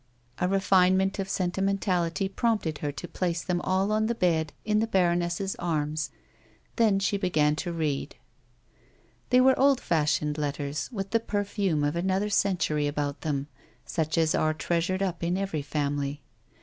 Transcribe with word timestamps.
A 0.39 0.47
refinement 0.47 1.19
of 1.19 1.29
sentimentality 1.29 2.27
prompted 2.27 2.79
her 2.79 2.91
to 2.91 3.07
place 3.07 3.43
them 3.43 3.61
all 3.61 3.91
on 3.91 4.07
the 4.07 4.15
bed 4.15 4.51
in 4.65 4.79
the 4.79 4.87
baroness's 4.87 5.55
arms; 5.59 6.09
then 6.77 6.97
she 6.97 7.17
began 7.17 7.55
to 7.57 7.71
read. 7.71 8.15
They 9.29 9.39
were 9.41 9.53
old 9.59 9.79
fashioned 9.79 10.39
letters 10.39 10.89
with 10.91 11.11
the 11.11 11.19
perfume 11.19 11.83
of 11.83 11.95
another 11.95 12.31
century 12.31 12.87
about 12.87 13.21
them, 13.21 13.45
such 13.85 14.17
as 14.17 14.33
are 14.33 14.55
treasured 14.55 15.03
up 15.03 15.21
in 15.23 15.37
every 15.37 15.61
family. 15.61 16.23